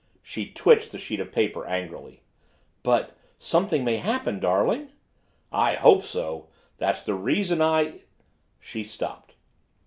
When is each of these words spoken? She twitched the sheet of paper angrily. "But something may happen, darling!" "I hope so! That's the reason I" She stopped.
She 0.23 0.49
twitched 0.49 0.91
the 0.91 0.97
sheet 0.97 1.19
of 1.19 1.31
paper 1.31 1.63
angrily. 1.67 2.23
"But 2.81 3.15
something 3.37 3.83
may 3.83 3.97
happen, 3.97 4.39
darling!" 4.39 4.89
"I 5.51 5.75
hope 5.75 6.01
so! 6.01 6.47
That's 6.79 7.03
the 7.03 7.13
reason 7.13 7.61
I" 7.61 7.99
She 8.59 8.83
stopped. 8.83 9.35